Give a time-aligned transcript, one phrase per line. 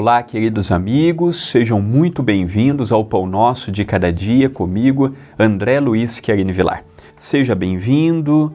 [0.00, 6.20] Olá, queridos amigos, sejam muito bem-vindos ao Pão Nosso de Cada Dia comigo, André Luiz
[6.20, 6.84] Querini Vilar.
[7.16, 8.54] Seja bem-vindo,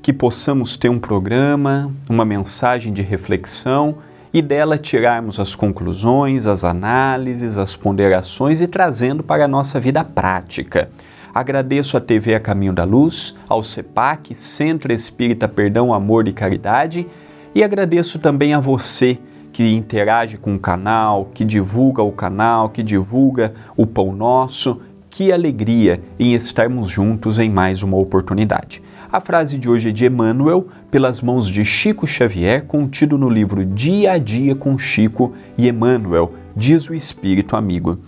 [0.00, 3.98] que possamos ter um programa, uma mensagem de reflexão
[4.32, 10.04] e dela tirarmos as conclusões, as análises, as ponderações e trazendo para a nossa vida
[10.04, 10.90] prática.
[11.34, 17.04] Agradeço à TV A Caminho da Luz, ao CEPAC, Centro Espírita Perdão, Amor e Caridade,
[17.52, 19.18] e agradeço também a você
[19.54, 24.80] que interage com o canal, que divulga o canal, que divulga o Pão Nosso.
[25.08, 28.82] Que alegria em estarmos juntos em mais uma oportunidade.
[29.12, 33.64] A frase de hoje é de Emmanuel, pelas mãos de Chico Xavier, contido no livro
[33.64, 38.00] Dia a Dia com Chico e Emmanuel, diz o Espírito amigo.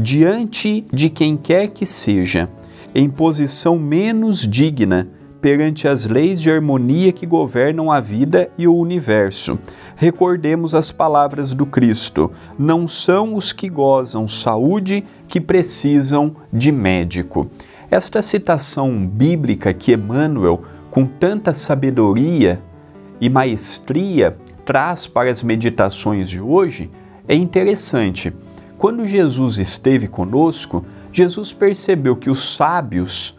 [0.00, 2.48] Diante de quem quer que seja,
[2.94, 5.06] em posição menos digna,
[5.44, 9.58] perante as leis de harmonia que governam a vida e o universo.
[9.94, 17.46] Recordemos as palavras do Cristo: não são os que gozam saúde que precisam de médico.
[17.90, 22.62] Esta citação bíblica que Emmanuel, com tanta sabedoria
[23.20, 26.90] e maestria, traz para as meditações de hoje
[27.28, 28.32] é interessante.
[28.78, 33.36] Quando Jesus esteve conosco, Jesus percebeu que os sábios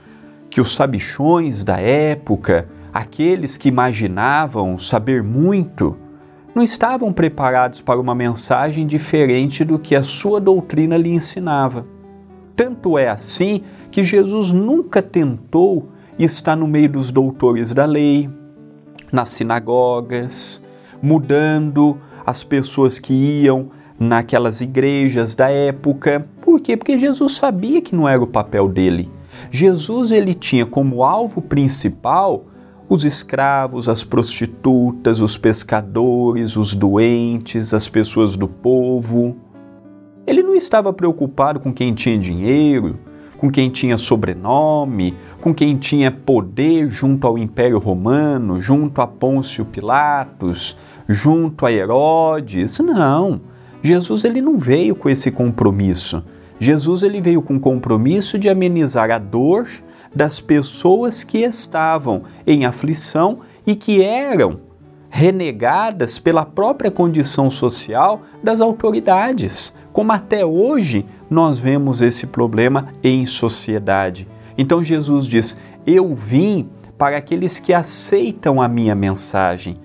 [0.55, 5.97] que os sabichões da época, aqueles que imaginavam saber muito,
[6.55, 11.85] não estavam preparados para uma mensagem diferente do que a sua doutrina lhe ensinava.
[12.55, 18.29] Tanto é assim que Jesus nunca tentou estar no meio dos doutores da lei,
[19.11, 20.63] nas sinagogas,
[21.01, 26.25] mudando as pessoas que iam naquelas igrejas da época.
[26.39, 26.77] Por quê?
[26.77, 29.11] Porque Jesus sabia que não era o papel dele.
[29.51, 32.45] Jesus ele tinha como alvo principal
[32.87, 39.35] os escravos, as prostitutas, os pescadores, os doentes, as pessoas do povo.
[40.27, 42.99] Ele não estava preocupado com quem tinha dinheiro,
[43.37, 49.65] com quem tinha sobrenome, com quem tinha poder junto ao Império Romano, junto a Pôncio
[49.65, 52.79] Pilatos, junto a Herodes.
[52.79, 53.41] Não.
[53.81, 56.23] Jesus ele não veio com esse compromisso.
[56.59, 59.67] Jesus ele veio com o compromisso de amenizar a dor
[60.13, 64.61] das pessoas que estavam em aflição e que eram
[65.09, 73.25] renegadas pela própria condição social das autoridades, como até hoje nós vemos esse problema em
[73.25, 74.27] sociedade.
[74.57, 79.77] Então Jesus diz: Eu vim para aqueles que aceitam a minha mensagem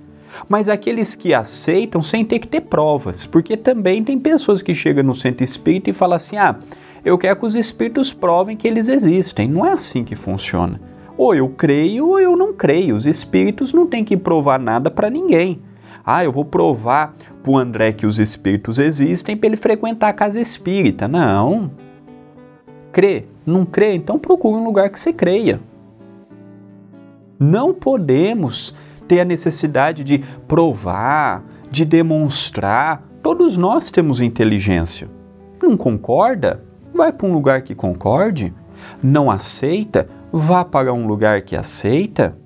[0.48, 5.04] mas aqueles que aceitam sem ter que ter provas, porque também tem pessoas que chegam
[5.04, 6.56] no centro espírita e falam assim: ah,
[7.04, 9.48] eu quero que os espíritos provem que eles existem.
[9.48, 10.80] Não é assim que funciona.
[11.16, 12.94] Ou eu creio ou eu não creio.
[12.94, 15.60] Os espíritos não têm que provar nada para ninguém.
[16.04, 20.12] Ah, eu vou provar para o André que os espíritos existem para ele frequentar a
[20.12, 21.06] casa espírita.
[21.06, 21.70] Não.
[22.92, 23.26] Crê?
[23.46, 23.94] Não crê?
[23.94, 25.60] Então procure um lugar que você creia.
[27.38, 28.74] Não podemos
[29.10, 33.02] ter a necessidade de provar, de demonstrar.
[33.20, 35.10] Todos nós temos inteligência.
[35.60, 36.62] Não concorda?
[36.94, 38.54] Vai para um lugar que concorde.
[39.02, 40.08] Não aceita?
[40.30, 42.38] Vá para um lugar que aceita.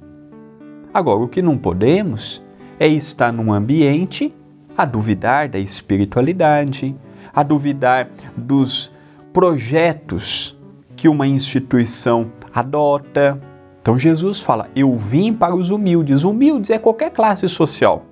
[0.93, 2.43] Agora, o que não podemos
[2.81, 4.35] é estar num ambiente
[4.75, 6.97] a duvidar da espiritualidade,
[7.35, 8.91] a duvidar dos
[9.35, 10.59] projetos
[10.97, 13.39] que uma instituição adota,
[13.85, 16.25] então Jesus fala: Eu vim para os humildes.
[16.25, 18.07] Humildes é qualquer classe social,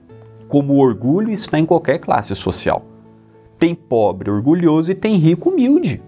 [0.46, 2.84] como o orgulho está em qualquer classe social.
[3.58, 6.02] Tem pobre orgulhoso e tem rico humilde.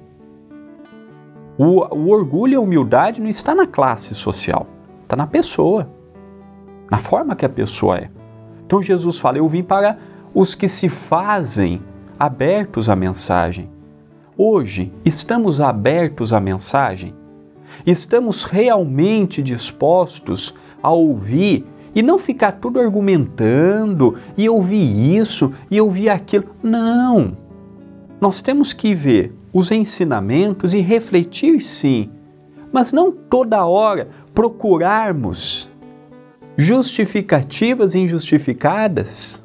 [1.57, 4.67] O, o orgulho e a humildade não está na classe social,
[5.03, 5.89] está na pessoa,
[6.91, 8.11] na forma que a pessoa é.
[8.67, 9.97] Então Jesus fala: Eu vim para
[10.35, 11.81] os que se fazem
[12.19, 13.71] abertos à mensagem.
[14.37, 17.15] Hoje, estamos abertos à mensagem?
[17.87, 26.09] Estamos realmente dispostos a ouvir e não ficar tudo argumentando e ouvir isso e ouvir
[26.09, 26.47] aquilo.
[26.63, 27.37] Não!
[28.21, 32.11] Nós temos que ver os ensinamentos e refletir sim,
[32.73, 35.71] mas não toda hora procurarmos
[36.57, 39.45] justificativas injustificadas,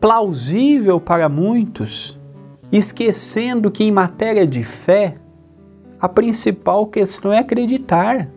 [0.00, 2.18] plausível para muitos,
[2.70, 5.16] esquecendo que em matéria de fé
[6.04, 8.28] a principal questão é acreditar.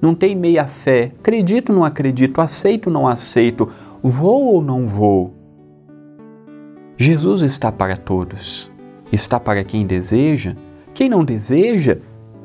[0.00, 1.10] Não tem meia fé.
[1.18, 3.68] Acredito, não acredito, aceito, não aceito,
[4.00, 5.34] vou ou não vou.
[6.96, 8.70] Jesus está para todos.
[9.10, 10.54] Está para quem deseja.
[10.94, 11.98] Quem não deseja,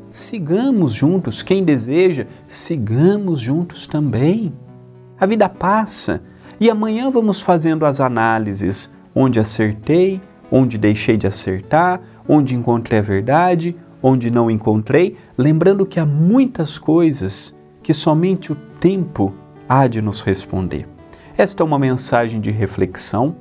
[0.10, 1.44] sigamos juntos.
[1.44, 4.52] Quem deseja, sigamos juntos também.
[5.20, 6.24] A vida passa
[6.60, 10.20] e amanhã vamos fazendo as análises onde acertei,
[10.52, 16.78] onde deixei de acertar, onde encontrei a verdade, onde não encontrei, lembrando que há muitas
[16.78, 19.34] coisas que somente o tempo
[19.68, 20.88] há de nos responder.
[21.38, 23.36] Esta é uma mensagem de reflexão.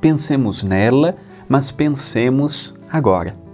[0.00, 1.16] Pensemos nela,
[1.48, 3.47] mas pensemos agora.